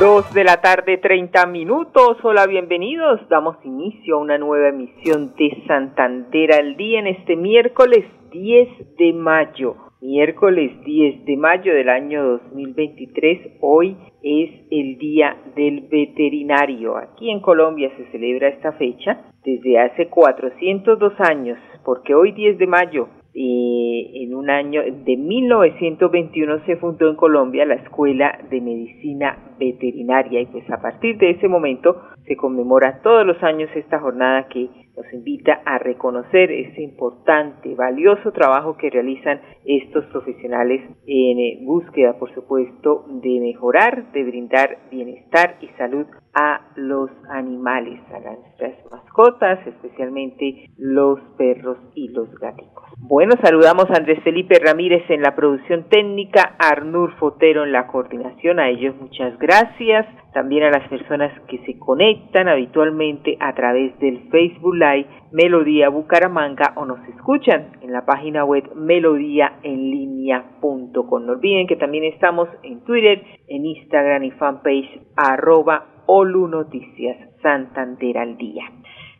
[0.00, 2.18] Dos de la tarde, 30 minutos.
[2.22, 3.20] Hola, bienvenidos.
[3.28, 9.12] Damos inicio a una nueva emisión de Santander al día en este miércoles 10 de
[9.12, 9.74] mayo.
[10.00, 13.56] Miércoles 10 de mayo del año 2023.
[13.60, 16.96] Hoy es el Día del Veterinario.
[16.96, 22.66] Aquí en Colombia se celebra esta fecha desde hace 402 años, porque hoy 10 de
[22.68, 29.54] mayo eh, en un año de 1921 se fundó en Colombia la Escuela de Medicina
[29.58, 30.40] Veterinaria.
[30.40, 34.68] Y pues a partir de ese momento se conmemora todos los años esta jornada que
[34.96, 42.34] nos invita a reconocer ese importante, valioso trabajo que realizan estos profesionales en búsqueda, por
[42.34, 46.06] supuesto, de mejorar, de brindar bienestar y salud
[46.38, 52.84] a los animales, a nuestras mascotas, especialmente los perros y los gaticos.
[52.98, 57.88] Bueno, saludamos a Andrés Felipe Ramírez en la producción técnica, a Arnur Fotero en la
[57.88, 63.98] coordinación, a ellos muchas gracias, también a las personas que se conectan habitualmente a través
[63.98, 71.26] del Facebook Live Melodía Bucaramanga o nos escuchan en la página web melodíaenlínea.com.
[71.26, 78.16] No olviden que también estamos en Twitter, en Instagram y fanpage arroba Olu Noticias Santander
[78.16, 78.64] al día.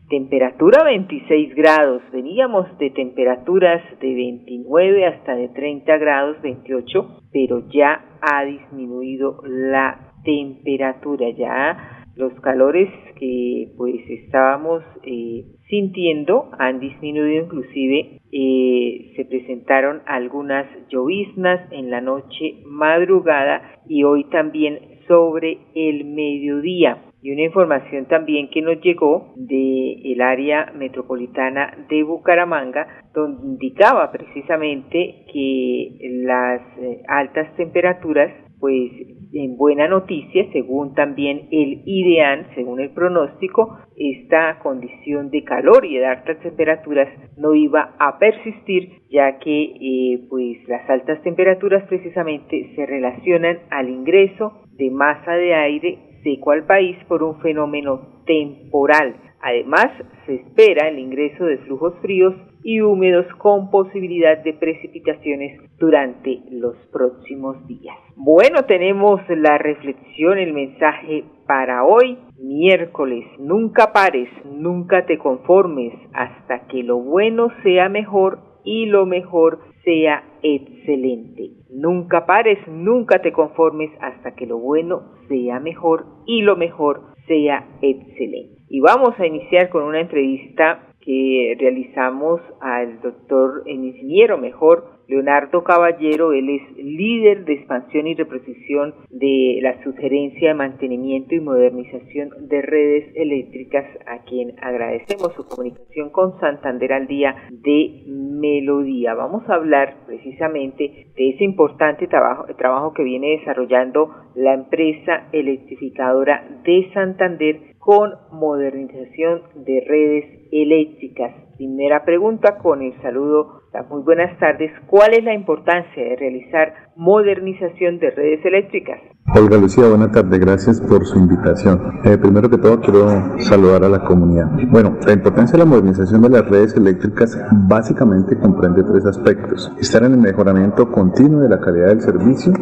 [0.09, 2.01] Temperatura 26 grados.
[2.11, 10.15] Veníamos de temperaturas de 29 hasta de 30 grados, 28, pero ya ha disminuido la
[10.25, 11.29] temperatura.
[11.29, 20.67] Ya los calores que pues estábamos eh, sintiendo han disminuido inclusive eh, se presentaron algunas
[20.89, 26.99] lloviznas en la noche madrugada y hoy también sobre el mediodía.
[27.21, 34.13] Y una información también que nos llegó de el área metropolitana de Bucaramanga donde indicaba
[34.13, 38.93] precisamente que las eh, altas temperaturas pues
[39.33, 45.99] en buena noticia, según también el IDEAN, según el pronóstico, esta condición de calor y
[45.99, 52.73] de altas temperaturas no iba a persistir, ya que eh, pues las altas temperaturas precisamente
[52.75, 59.17] se relacionan al ingreso de masa de aire seco al país por un fenómeno temporal.
[59.41, 59.87] Además,
[60.27, 66.77] se espera el ingreso de flujos fríos y húmedos con posibilidad de precipitaciones durante los
[66.93, 67.97] próximos días.
[68.17, 73.25] Bueno, tenemos la reflexión, el mensaje para hoy, miércoles.
[73.39, 80.23] Nunca pares, nunca te conformes hasta que lo bueno sea mejor y lo mejor sea
[80.43, 81.51] excelente.
[81.71, 87.67] Nunca pares, nunca te conformes hasta que lo bueno sea mejor y lo mejor sea
[87.81, 88.63] excelente.
[88.69, 95.65] Y vamos a iniciar con una entrevista que realizamos al doctor, en ingeniero mejor, Leonardo
[95.65, 102.29] Caballero, él es líder de expansión y reposición de la sugerencia de mantenimiento y modernización
[102.49, 109.15] de redes eléctricas, a quien agradecemos su comunicación con Santander al día de Melodía.
[109.15, 116.47] Vamos a hablar precisamente de ese importante trabajo, trabajo que viene desarrollando la empresa electrificadora
[116.65, 121.35] de Santander con modernización de redes eléctricas.
[121.57, 123.58] Primera pregunta con el saludo,
[123.91, 124.73] muy buenas tardes.
[124.87, 129.01] ¿Cuál es la importancia de realizar modernización de redes eléctricas?
[129.35, 132.01] Olga Lucía, buenas tardes, gracias por su invitación.
[132.03, 134.51] Eh, primero que todo quiero saludar a la comunidad.
[134.71, 139.71] Bueno, la importancia de la modernización de las redes eléctricas básicamente comprende tres aspectos.
[139.79, 142.55] Estar en el mejoramiento continuo de la calidad del servicio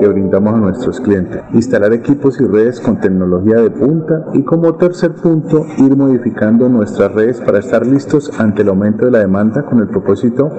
[0.00, 1.42] que brindamos a nuestros clientes.
[1.52, 7.12] Instalar equipos y redes con tecnología de punta y como tercer punto ir modificando nuestras
[7.12, 10.50] redes para estar listos ante el aumento de la demanda con el propósito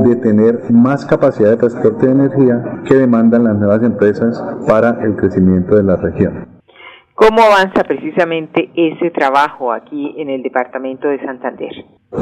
[0.00, 5.16] de tener más capacidad de transporte de energía que demandan las nuevas empresas para el
[5.16, 6.48] crecimiento de la región.
[7.14, 11.72] ¿Cómo avanza precisamente ese trabajo aquí en el departamento de Santander?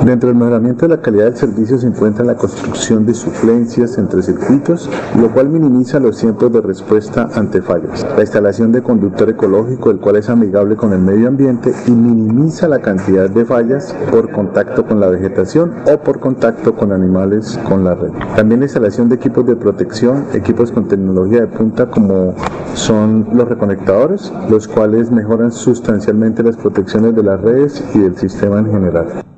[0.05, 4.23] Dentro del mejoramiento de la calidad del servicio se encuentra la construcción de suplencias entre
[4.23, 4.89] circuitos,
[5.21, 8.07] lo cual minimiza los tiempos de respuesta ante fallos.
[8.17, 12.69] La instalación de conductor ecológico, el cual es amigable con el medio ambiente y minimiza
[12.69, 17.85] la cantidad de fallas por contacto con la vegetación o por contacto con animales con
[17.85, 18.11] la red.
[18.37, 22.35] También la instalación de equipos de protección, equipos con tecnología de punta como
[22.75, 28.61] son los reconectadores, los cuales mejoran sustancialmente las protecciones de las redes y del sistema
[28.61, 29.30] en general.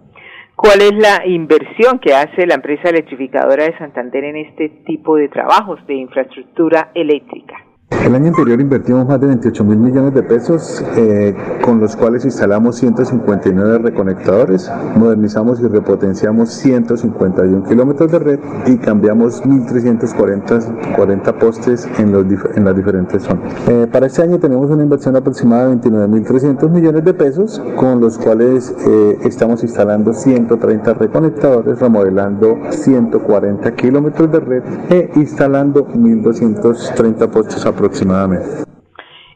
[0.63, 5.29] ¿Cuál es la inversión que hace la empresa electrificadora de Santander en este tipo de
[5.29, 7.57] trabajos de infraestructura eléctrica?
[8.05, 12.25] El año anterior invertimos más de 28 mil millones de pesos, eh, con los cuales
[12.25, 21.89] instalamos 159 reconectadores, modernizamos y repotenciamos 151 kilómetros de red y cambiamos 1.340 40 postes
[21.99, 23.53] en, los, en las diferentes zonas.
[23.69, 28.19] Eh, para este año tenemos una inversión aproximada de 29.300 millones de pesos, con los
[28.19, 37.65] cuales eh, estamos instalando 130 reconectadores, remodelando 140 kilómetros de red e instalando 1.230 postes
[37.65, 37.82] aproximadamente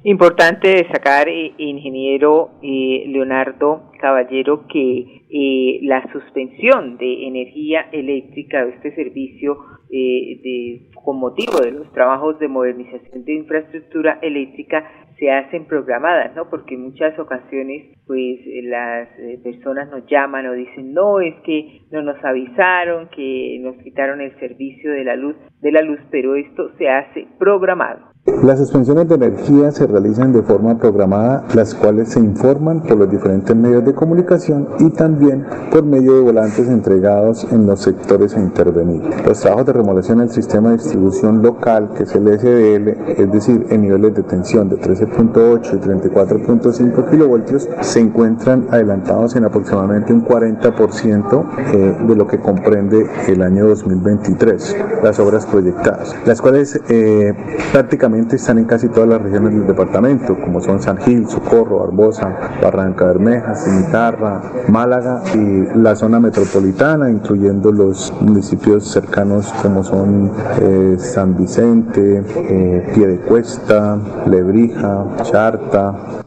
[0.08, 8.70] Importante destacar, eh, ingeniero eh, Leonardo Caballero, que eh, la suspensión de energía eléctrica de
[8.74, 9.58] este servicio
[9.90, 14.88] de, con motivo de los trabajos de modernización de infraestructura eléctrica
[15.18, 16.48] se hacen programadas, ¿no?
[16.50, 19.08] Porque en muchas ocasiones, pues, las
[19.42, 24.38] personas nos llaman o dicen, no, es que no nos avisaron, que nos quitaron el
[24.38, 28.15] servicio de la luz, de la luz, pero esto se hace programado.
[28.26, 33.08] Las suspensiones de energía se realizan de forma programada, las cuales se informan por los
[33.08, 38.40] diferentes medios de comunicación y también por medio de volantes entregados en los sectores a
[38.40, 39.02] intervenir.
[39.24, 43.66] Los trabajos de remodelación del sistema de distribución local, que es el SDL, es decir,
[43.70, 50.24] en niveles de tensión de 13.8 y 34.5 kilovoltios, se encuentran adelantados en aproximadamente un
[50.24, 57.32] 40% eh, de lo que comprende el año 2023, las obras proyectadas, las cuales eh,
[57.72, 62.58] prácticamente están en casi todas las regiones del departamento, como son San Gil, Socorro, Barbosa,
[62.62, 70.96] Barranca Bermeja, Cimitarra, Málaga y la zona metropolitana, incluyendo los municipios cercanos como son eh,
[70.98, 76.24] San Vicente, eh, Piedecuesta, Lebrija, Charta,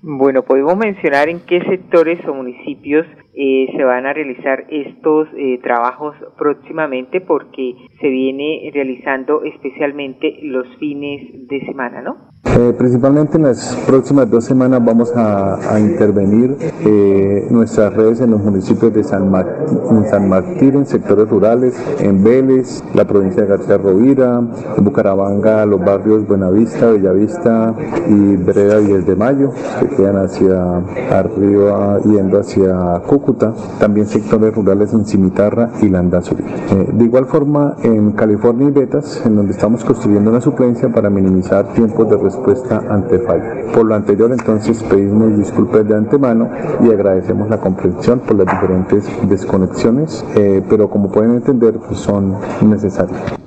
[0.00, 3.04] bueno, podemos mencionar en qué sectores o municipios
[3.40, 10.66] eh, se van a realizar estos eh, trabajos próximamente porque se viene realizando especialmente los
[10.78, 12.16] fines de semana, ¿no?
[12.58, 18.42] Eh, principalmente en las próximas dos semanas vamos a, intervenir eh, nuestras redes en los
[18.42, 23.78] municipios de San, en San Martín, en sectores rurales, en Vélez, la provincia de García
[23.78, 24.42] Rovira,
[24.76, 27.74] en Bucaramanga, los barrios Buenavista, Bellavista
[28.08, 30.78] y Breda 10 de Mayo, que quedan hacia
[31.12, 36.42] arriba yendo hacia Cúcuta, también sectores rurales en Cimitarra y Landazuri.
[36.42, 41.08] Eh, de igual forma en California y Betas, en donde estamos construyendo una suplencia para
[41.08, 42.47] minimizar tiempos de respuesta
[42.88, 43.72] ante fallo.
[43.74, 46.50] Por lo anterior, entonces pedimos disculpas de antemano
[46.84, 52.36] y agradecemos la comprensión por las diferentes desconexiones, eh, pero como pueden entender, pues son
[52.62, 53.38] necesarias.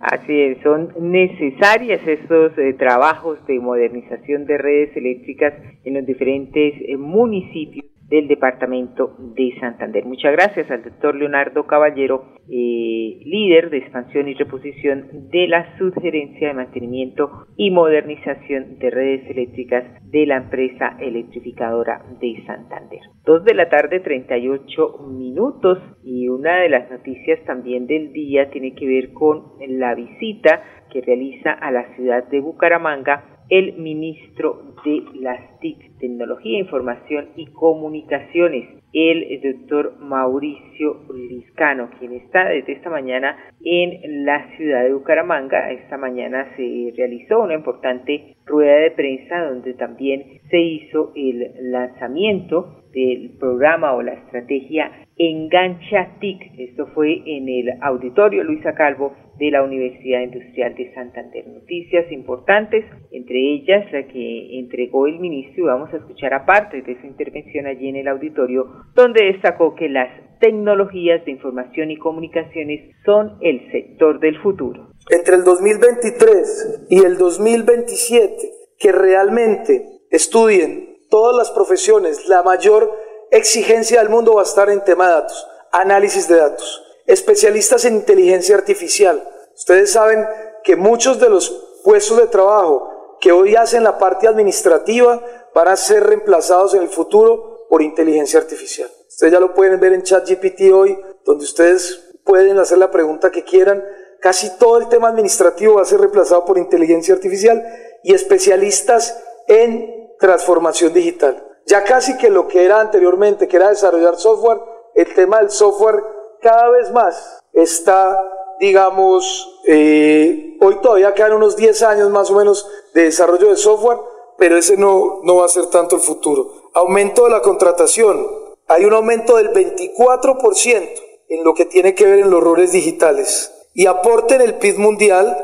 [0.00, 6.74] Así es, son necesarias estos eh, trabajos de modernización de redes eléctricas en los diferentes
[6.86, 10.04] eh, municipios del departamento de Santander.
[10.04, 16.48] Muchas gracias al doctor Leonardo Caballero, eh, líder de expansión y reposición de la Subgerencia
[16.48, 23.00] de Mantenimiento y Modernización de Redes Eléctricas de la empresa electrificadora de Santander.
[23.24, 28.76] Dos de la tarde, 38 minutos y una de las noticias también del día tiene
[28.76, 30.62] que ver con la visita
[30.92, 37.46] que realiza a la ciudad de Bucaramanga el ministro de las TIC, Tecnología, Información y
[37.46, 45.70] Comunicaciones, el doctor Mauricio Liscano, quien está desde esta mañana en la ciudad de Bucaramanga.
[45.72, 52.84] Esta mañana se realizó una importante rueda de prensa donde también se hizo el lanzamiento
[52.92, 56.58] del programa o la estrategia Engancha TIC.
[56.58, 61.46] Esto fue en el auditorio Luisa Calvo de la Universidad Industrial de Santander.
[61.46, 67.00] Noticias importantes, entre ellas la que entregó el ministro, y vamos a escuchar aparte de
[67.00, 70.08] su intervención allí en el auditorio, donde destacó que las
[70.40, 74.90] tecnologías de información y comunicaciones son el sector del futuro.
[75.10, 78.34] Entre el 2023 y el 2027,
[78.78, 82.90] que realmente estudien todas las profesiones, la mayor
[83.36, 87.96] exigencia del mundo va a estar en tema de datos, análisis de datos especialistas en
[87.96, 89.28] inteligencia artificial.
[89.54, 90.26] Ustedes saben
[90.62, 91.50] que muchos de los
[91.84, 95.22] puestos de trabajo que hoy hacen la parte administrativa
[95.54, 98.90] van a ser reemplazados en el futuro por inteligencia artificial.
[99.08, 103.44] Ustedes ya lo pueden ver en ChatGPT hoy, donde ustedes pueden hacer la pregunta que
[103.44, 103.84] quieran.
[104.20, 107.64] Casi todo el tema administrativo va a ser reemplazado por inteligencia artificial
[108.02, 111.53] y especialistas en transformación digital.
[111.66, 114.60] Ya casi que lo que era anteriormente, que era desarrollar software,
[114.94, 116.02] el tema del software
[116.40, 118.20] cada vez más está,
[118.60, 123.98] digamos, eh, hoy todavía quedan unos 10 años más o menos de desarrollo de software,
[124.36, 126.70] pero ese no, no va a ser tanto el futuro.
[126.74, 128.26] Aumento de la contratación.
[128.66, 130.88] Hay un aumento del 24%
[131.28, 133.52] en lo que tiene que ver en los roles digitales.
[133.72, 135.36] Y aporte en el PIB mundial,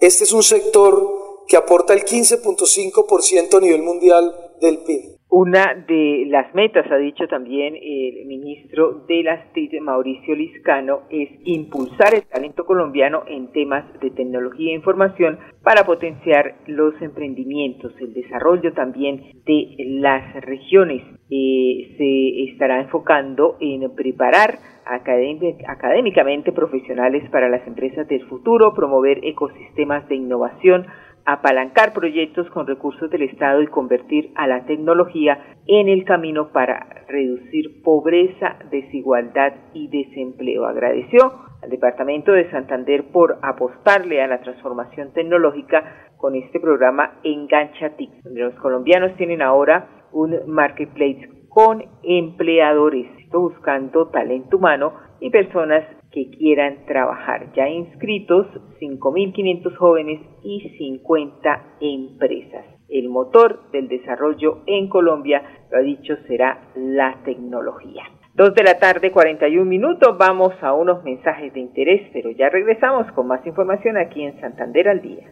[0.00, 5.17] este es un sector que aporta el 15.5% a nivel mundial del PIB.
[5.30, 11.28] Una de las metas, ha dicho también el ministro de las TIC, Mauricio Liscano, es
[11.44, 18.14] impulsar el talento colombiano en temas de tecnología e información para potenciar los emprendimientos, el
[18.14, 21.02] desarrollo también de las regiones.
[21.28, 30.08] Eh, se estará enfocando en preparar académicamente profesionales para las empresas del futuro, promover ecosistemas
[30.08, 30.86] de innovación,
[31.28, 37.04] apalancar proyectos con recursos del Estado y convertir a la tecnología en el camino para
[37.06, 40.64] reducir pobreza, desigualdad y desempleo.
[40.64, 47.90] Agradeció al Departamento de Santander por apostarle a la transformación tecnológica con este programa Engancha
[47.90, 55.84] TIC, donde los colombianos tienen ahora un marketplace con empleadores, buscando talento humano y personas
[56.18, 57.52] que quieran trabajar.
[57.54, 58.46] Ya inscritos
[58.80, 62.64] 5.500 jóvenes y 50 empresas.
[62.88, 68.02] El motor del desarrollo en Colombia, lo ha dicho, será la tecnología.
[68.34, 70.16] Dos de la tarde, 41 minutos.
[70.18, 74.88] Vamos a unos mensajes de interés, pero ya regresamos con más información aquí en Santander
[74.88, 75.30] al día.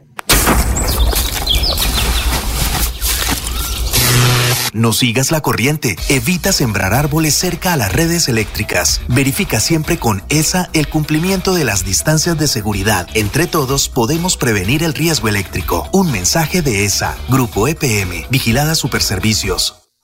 [4.77, 5.97] No sigas la corriente.
[6.11, 9.01] Evita sembrar árboles cerca a las redes eléctricas.
[9.09, 13.09] Verifica siempre con ESA el cumplimiento de las distancias de seguridad.
[13.15, 15.89] Entre todos podemos prevenir el riesgo eléctrico.
[15.93, 19.86] Un mensaje de ESA, Grupo EPM, Vigilada Superservicios.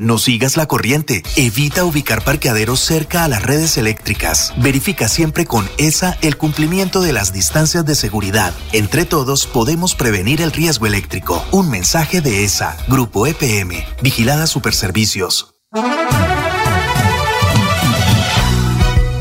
[0.00, 1.22] No sigas la corriente.
[1.36, 4.54] Evita ubicar parqueaderos cerca a las redes eléctricas.
[4.56, 8.54] Verifica siempre con ESA el cumplimiento de las distancias de seguridad.
[8.72, 11.44] Entre todos podemos prevenir el riesgo eléctrico.
[11.50, 15.54] Un mensaje de ESA, Grupo EPM, Vigilada Superservicios.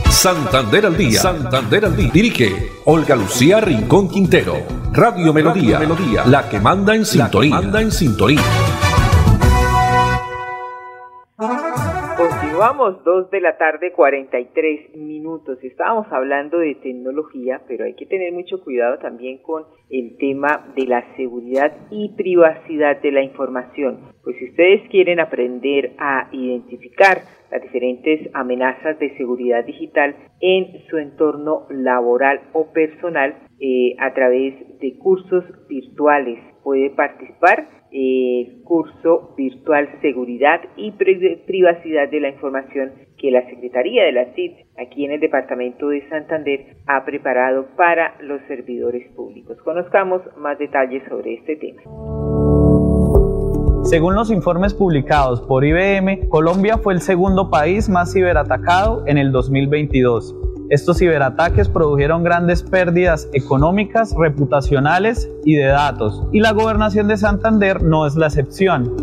[0.09, 1.21] Santander al día.
[1.21, 2.09] Santander al día.
[2.13, 4.65] Dirige Olga Lucía Rincón Quintero.
[4.93, 5.77] Radio Melodía.
[5.77, 6.25] Melodía.
[6.25, 7.55] La que manda en sintonía.
[7.55, 8.41] Manda en sintonía.
[12.59, 15.63] Vamos, dos de la tarde, 43 minutos.
[15.63, 20.85] Estábamos hablando de tecnología, pero hay que tener mucho cuidado también con el tema de
[20.85, 24.11] la seguridad y privacidad de la información.
[24.25, 30.97] Pues si ustedes quieren aprender a identificar las diferentes amenazas de seguridad digital en su
[30.97, 39.89] entorno laboral o personal eh, a través de cursos virtuales, puede participar el curso virtual
[40.01, 45.19] Seguridad y Privacidad de la Información que la Secretaría de la CID aquí en el
[45.19, 49.57] Departamento de Santander ha preparado para los servidores públicos.
[49.63, 51.81] Conozcamos más detalles sobre este tema.
[53.83, 59.31] Según los informes publicados por IBM, Colombia fue el segundo país más ciberatacado en el
[59.31, 67.17] 2022 estos ciberataques produjeron grandes pérdidas económicas, reputacionales y de datos, y la gobernación de
[67.17, 68.93] Santander no es la excepción.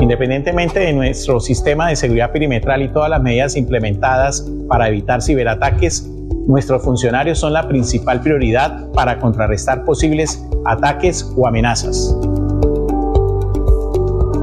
[0.00, 6.08] Independientemente de nuestro sistema de seguridad perimetral y todas las medidas implementadas para evitar ciberataques,
[6.46, 12.16] nuestros funcionarios son la principal prioridad para contrarrestar posibles ataques o amenazas.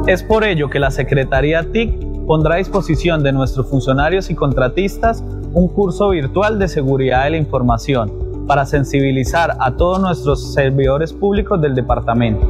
[0.06, 5.24] Es por ello que la Secretaría TIC pondrá a disposición de nuestros funcionarios y contratistas
[5.54, 11.62] un curso virtual de seguridad de la información, para sensibilizar a todos nuestros servidores públicos
[11.62, 12.46] del departamento.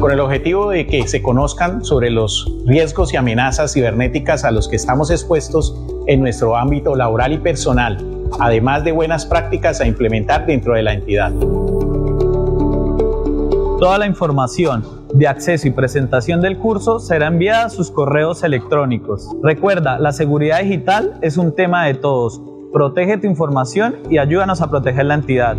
[0.00, 4.68] Con el objetivo de que se conozcan sobre los riesgos y amenazas cibernéticas a los
[4.68, 7.98] que estamos expuestos en nuestro ámbito laboral y personal,
[8.38, 11.32] además de buenas prácticas a implementar dentro de la entidad.
[13.80, 19.36] Toda la información de acceso y presentación del curso será enviada a sus correos electrónicos.
[19.42, 22.40] Recuerda, la seguridad digital es un tema de todos.
[22.72, 25.56] Protege tu información y ayúdanos a proteger la entidad.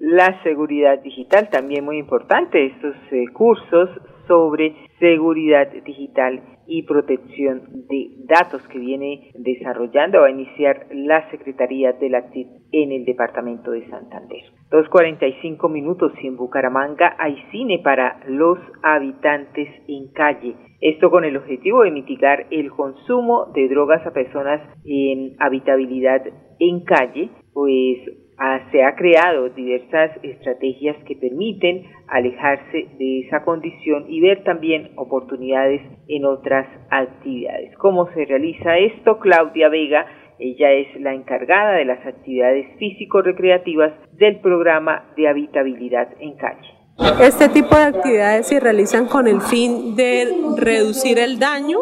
[0.00, 3.90] La seguridad digital, también muy importante, estos eh, cursos
[4.26, 11.92] sobre seguridad digital y protección de datos que viene desarrollando va a iniciar la Secretaría
[11.92, 14.42] de la TIC en el departamento de Santander.
[14.70, 20.54] 2.45 minutos y en Bucaramanga hay cine para los habitantes en calle.
[20.80, 26.22] Esto con el objetivo de mitigar el consumo de drogas a personas en habitabilidad
[26.58, 28.25] en calle, pues
[28.70, 35.80] se ha creado diversas estrategias que permiten alejarse de esa condición y ver también oportunidades
[36.08, 37.76] en otras actividades.
[37.78, 39.18] ¿Cómo se realiza esto?
[39.18, 40.06] Claudia Vega,
[40.38, 46.75] ella es la encargada de las actividades físico-recreativas del programa de habitabilidad en calle.
[47.20, 51.78] Este tipo de actividades se realizan con el fin de reducir el daño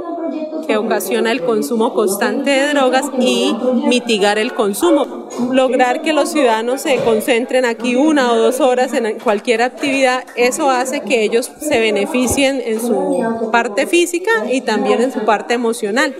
[0.66, 3.54] que ocasiona el consumo constante de drogas y
[3.86, 5.28] mitigar el consumo.
[5.52, 10.68] Lograr que los ciudadanos se concentren aquí una o dos horas en cualquier actividad, eso
[10.68, 16.14] hace que ellos se beneficien en su parte física y también en su parte emocional.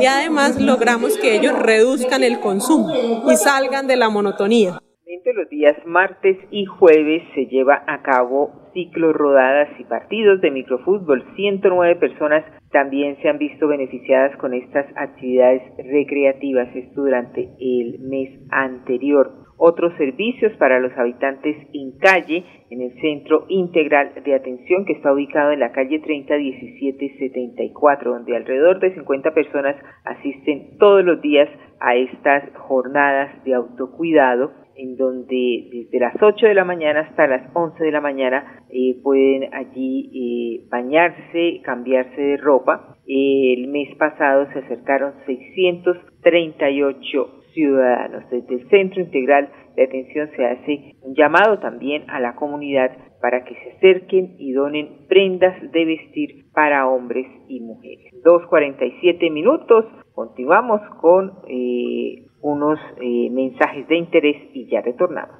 [0.00, 2.92] Y además logramos que ellos reduzcan el consumo
[3.30, 4.80] y salgan de la monotonía
[5.34, 11.24] los días martes y jueves se lleva a cabo ciclos rodadas y partidos de microfútbol.
[11.34, 18.38] 109 personas también se han visto beneficiadas con estas actividades recreativas, esto durante el mes
[18.50, 19.32] anterior.
[19.56, 25.12] Otros servicios para los habitantes en calle, en el Centro Integral de Atención que está
[25.12, 29.74] ubicado en la calle 301774, donde alrededor de 50 personas
[30.04, 31.48] asisten todos los días
[31.80, 37.54] a estas jornadas de autocuidado en donde desde las 8 de la mañana hasta las
[37.54, 42.96] 11 de la mañana eh, pueden allí eh, bañarse, cambiarse de ropa.
[43.06, 48.24] el mes pasado se acercaron 638 ciudadanos.
[48.30, 53.44] Desde el Centro Integral de Atención se hace un llamado también a la comunidad para
[53.44, 58.14] que se acerquen y donen prendas de vestir para hombres y mujeres.
[58.24, 65.36] 2.47 minutos, continuamos con eh, unos eh, mensajes de interés y ya retornamos.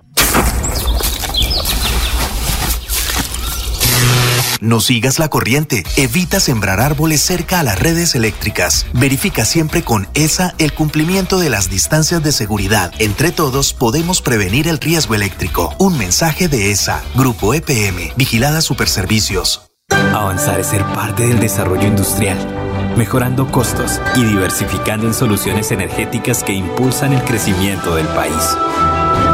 [4.61, 5.85] No sigas la corriente.
[5.97, 8.87] Evita sembrar árboles cerca a las redes eléctricas.
[8.93, 12.93] Verifica siempre con ESA el cumplimiento de las distancias de seguridad.
[12.99, 15.75] Entre todos podemos prevenir el riesgo eléctrico.
[15.79, 19.67] Un mensaje de ESA, Grupo EPM, Vigilada Superservicios.
[19.89, 22.60] Avanzar es ser parte del desarrollo industrial
[22.97, 28.57] mejorando costos y diversificando en soluciones energéticas que impulsan el crecimiento del país.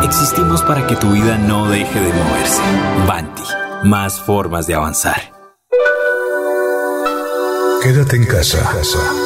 [0.05, 2.61] Existimos para que tu vida no deje de moverse.
[3.07, 3.43] Banti,
[3.85, 5.33] más formas de avanzar.
[7.83, 9.26] Quédate en casa.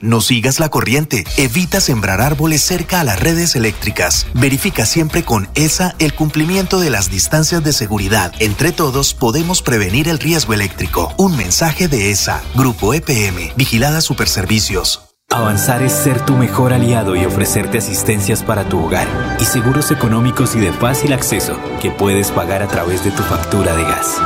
[0.00, 1.24] No sigas la corriente.
[1.36, 4.26] Evita sembrar árboles cerca a las redes eléctricas.
[4.34, 8.32] Verifica siempre con ESA el cumplimiento de las distancias de seguridad.
[8.38, 11.12] Entre todos podemos prevenir el riesgo eléctrico.
[11.16, 15.02] Un mensaje de ESA, Grupo EPM, Vigilada Superservicios.
[15.30, 20.56] Avanzar es ser tu mejor aliado y ofrecerte asistencias para tu hogar y seguros económicos
[20.56, 24.16] y de fácil acceso que puedes pagar a través de tu factura de gas.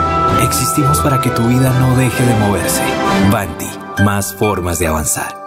[0.45, 2.83] Existimos para que tu vida no deje de moverse.
[3.33, 3.69] Banti,
[4.05, 5.42] más formas de avanzar.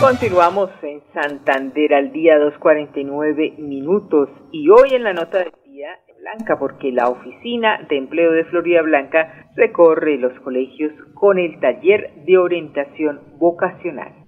[0.00, 6.56] Continuamos en Santander al día 2.49 minutos y hoy en la nota de día Blanca
[6.56, 12.38] porque la Oficina de Empleo de Florida Blanca recorre los colegios con el taller de
[12.38, 14.19] orientación vocacional.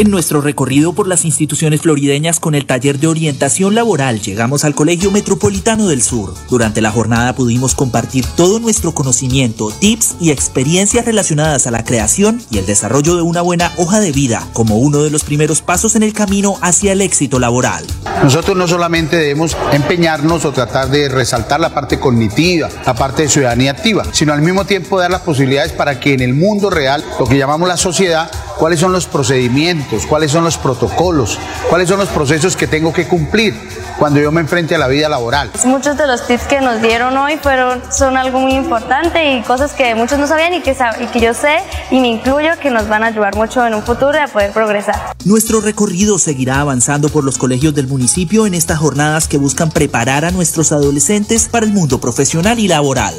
[0.00, 4.74] En nuestro recorrido por las instituciones florideñas con el taller de orientación laboral llegamos al
[4.74, 6.32] Colegio Metropolitano del Sur.
[6.48, 12.40] Durante la jornada pudimos compartir todo nuestro conocimiento, tips y experiencias relacionadas a la creación
[12.50, 15.94] y el desarrollo de una buena hoja de vida como uno de los primeros pasos
[15.96, 17.84] en el camino hacia el éxito laboral.
[18.22, 23.28] Nosotros no solamente debemos empeñarnos o tratar de resaltar la parte cognitiva, la parte de
[23.28, 27.04] ciudadanía activa, sino al mismo tiempo dar las posibilidades para que en el mundo real,
[27.18, 31.98] lo que llamamos la sociedad, cuáles son los procedimientos, cuáles son los protocolos, cuáles son
[31.98, 33.54] los procesos que tengo que cumplir
[33.98, 35.50] cuando yo me enfrente a la vida laboral.
[35.64, 39.72] Muchos de los tips que nos dieron hoy fueron, son algo muy importante y cosas
[39.72, 41.58] que muchos no sabían y que, y que yo sé
[41.90, 45.14] y me incluyo que nos van a ayudar mucho en un futuro a poder progresar.
[45.24, 50.24] Nuestro recorrido seguirá avanzando por los colegios del municipio en estas jornadas que buscan preparar
[50.24, 53.14] a nuestros adolescentes para el mundo profesional y laboral.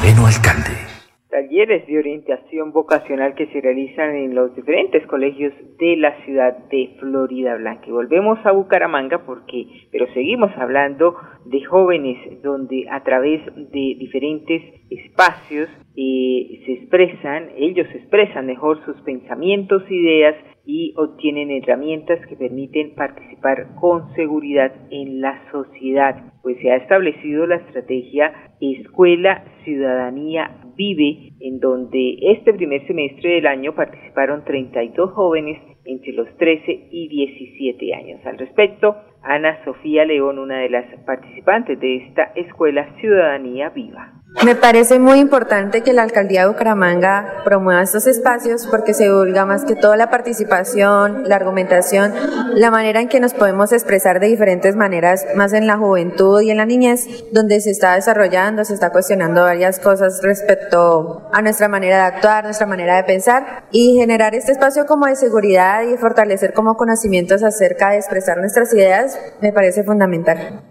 [0.00, 0.90] Moreno, alcalde
[1.28, 6.96] talleres de orientación vocacional que se realizan en los diferentes colegios de la ciudad de
[6.98, 7.86] Florida Blanca.
[7.88, 11.14] Volvemos a Bucaramanga porque, pero seguimos hablando
[11.46, 18.96] de jóvenes donde a través de diferentes espacios eh, se expresan, ellos expresan mejor sus
[19.02, 20.34] pensamientos, ideas
[20.66, 27.46] y obtienen herramientas que permiten participar con seguridad en la sociedad, pues se ha establecido
[27.46, 35.60] la estrategia Escuela Ciudadanía Vive, en donde este primer semestre del año participaron 32 jóvenes
[35.84, 38.24] entre los 13 y 17 años.
[38.24, 44.19] Al respecto, Ana Sofía León, una de las participantes de esta Escuela Ciudadanía Viva.
[44.44, 49.44] Me parece muy importante que la alcaldía de Bucaramanga promueva estos espacios porque se divulga
[49.44, 52.14] más que toda la participación, la argumentación,
[52.54, 56.50] la manera en que nos podemos expresar de diferentes maneras, más en la juventud y
[56.50, 61.68] en la niñez, donde se está desarrollando, se está cuestionando varias cosas respecto a nuestra
[61.68, 65.98] manera de actuar, nuestra manera de pensar y generar este espacio como de seguridad y
[65.98, 70.62] fortalecer como conocimientos acerca de expresar nuestras ideas me parece fundamental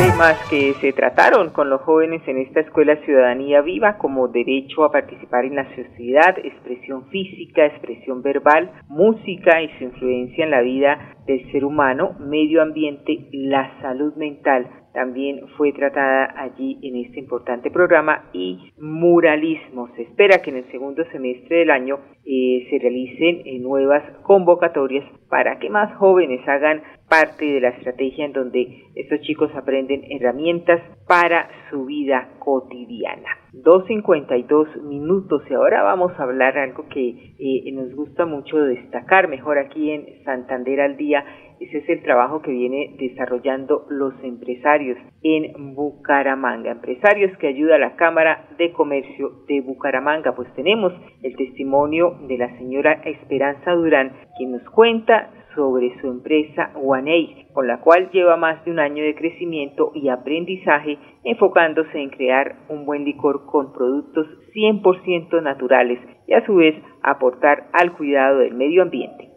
[0.00, 4.90] temas que se trataron con los jóvenes en esta escuela Ciudadanía Viva como derecho a
[4.90, 11.16] participar en la sociedad, expresión física, expresión verbal, música y su influencia en la vida
[11.26, 17.70] del ser humano, medio ambiente, la salud mental, también fue tratada allí en este importante
[17.70, 19.88] programa y muralismo.
[19.96, 25.04] Se espera que en el segundo semestre del año eh, se realicen eh, nuevas convocatorias
[25.28, 30.80] para que más jóvenes hagan parte de la estrategia en donde estos chicos aprenden herramientas
[31.06, 33.28] para su vida cotidiana.
[33.52, 39.58] 2.52 minutos y ahora vamos a hablar algo que eh, nos gusta mucho destacar mejor
[39.58, 41.24] aquí en Santander al día
[41.60, 46.70] ese es el trabajo que viene desarrollando los empresarios en Bucaramanga.
[46.70, 50.34] Empresarios que ayuda a la Cámara de Comercio de Bucaramanga.
[50.34, 50.92] Pues tenemos
[51.22, 57.66] el testimonio de la señora Esperanza Durán, quien nos cuenta sobre su empresa One con
[57.66, 62.86] la cual lleva más de un año de crecimiento y aprendizaje enfocándose en crear un
[62.86, 68.82] buen licor con productos 100% naturales y a su vez aportar al cuidado del medio
[68.82, 69.28] ambiente.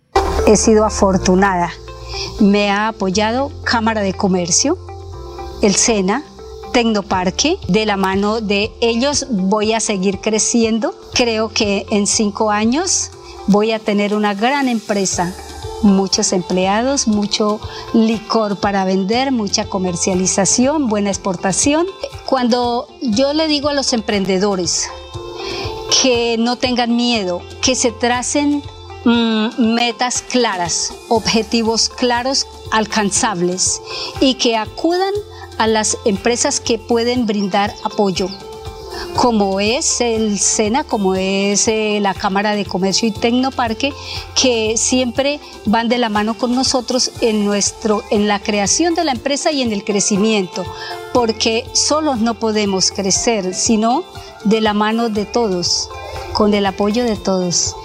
[0.48, 1.68] He sido afortunada
[2.40, 4.78] me ha apoyado Cámara de Comercio,
[5.62, 6.24] el SENA,
[6.74, 7.58] Tecnoparque.
[7.68, 10.96] De la mano de ellos voy a seguir creciendo.
[11.14, 13.12] Creo que en cinco años
[13.48, 15.36] voy a tener una gran empresa
[15.84, 17.60] muchos empleados, mucho
[17.94, 21.86] licor para vender, mucha comercialización, buena exportación.
[22.26, 24.88] Cuando yo le digo a los emprendedores
[26.02, 28.64] que no tengan miedo, que se tracen
[29.06, 33.82] Mm, metas claras, objetivos claros, alcanzables
[34.22, 35.14] y que acudan
[35.58, 38.30] a las empresas que pueden brindar apoyo
[39.16, 43.94] como es el SENA, como es eh, la Cámara de Comercio y Tecnoparque,
[44.36, 49.12] que siempre van de la mano con nosotros en, nuestro, en la creación de la
[49.12, 50.66] empresa y en el crecimiento,
[51.14, 54.04] porque solos no podemos crecer, sino
[54.46, 55.90] de la mano de todos,
[56.34, 57.76] con el apoyo de todos.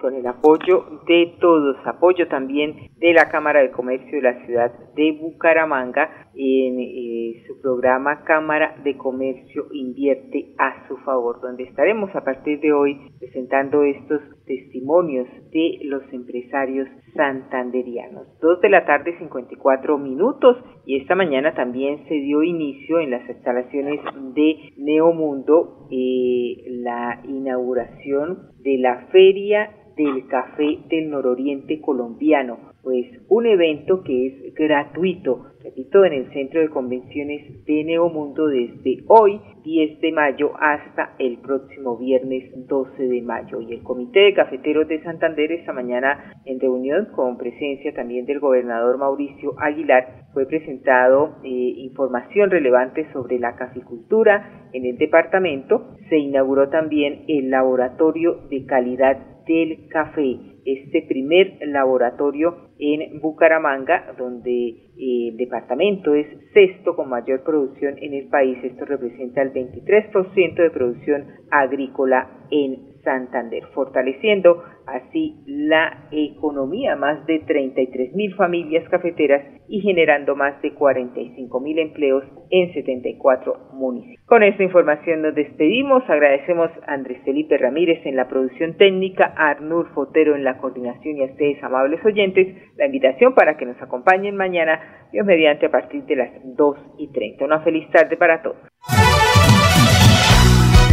[0.00, 4.70] Con el apoyo de todos, apoyo también de la Cámara de Comercio de la ciudad
[4.94, 12.14] de Bucaramanga en eh, su programa Cámara de Comercio Invierte a su favor, donde estaremos
[12.14, 18.26] a partir de hoy presentando estos testimonios de los empresarios santanderianos.
[18.40, 23.28] Dos de la tarde, 54 minutos, y esta mañana también se dio inicio en las
[23.28, 24.00] instalaciones
[24.34, 33.46] de Neomundo eh, la inauguración de la Feria del Café del Nororiente Colombiano, pues un
[33.46, 40.00] evento que es gratuito repito, en el Centro de Convenciones de Neomundo desde hoy, 10
[40.00, 43.60] de mayo, hasta el próximo viernes 12 de mayo.
[43.60, 48.40] Y el Comité de Cafeteros de Santander esta mañana en reunión con presencia también del
[48.40, 55.96] gobernador Mauricio Aguilar fue presentado eh, información relevante sobre la caficultura en el departamento.
[56.08, 64.68] Se inauguró también el laboratorio de calidad del café este primer laboratorio en Bucaramanga, donde
[64.68, 68.58] eh, el departamento es sexto con mayor producción en el país.
[68.62, 77.40] Esto representa el 23% de producción agrícola en Santander, fortaleciendo así la economía, más de
[77.40, 84.22] 33 mil familias cafeteras y generando más de 45 mil empleos en 74 municipios.
[84.26, 89.48] Con esta información nos despedimos, agradecemos a Andrés Felipe Ramírez en la producción técnica, a
[89.48, 93.80] Arnur Fotero en la coordinación y a ustedes, amables oyentes, la invitación para que nos
[93.80, 97.42] acompañen mañana, Dios mediante, a partir de las 2 y 30.
[97.46, 98.58] Una feliz tarde para todos.